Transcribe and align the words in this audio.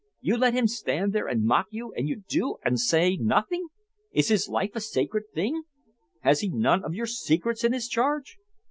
You 0.19 0.35
let 0.35 0.55
him 0.55 0.65
stand 0.65 1.13
there 1.13 1.27
and 1.27 1.45
mock 1.45 1.67
you, 1.69 1.93
and 1.95 2.09
you 2.09 2.23
do 2.27 2.57
and 2.65 2.79
say 2.79 3.17
nothing! 3.17 3.67
Is 4.11 4.29
his 4.29 4.49
life 4.49 4.71
a 4.73 4.81
sacred 4.81 5.25
thing? 5.31 5.61
Has 6.21 6.39
he 6.39 6.49
none 6.49 6.83
of 6.83 6.95
your 6.95 7.05
secrets 7.05 7.63
in 7.63 7.71
his 7.71 7.87
charge?" 7.87 8.39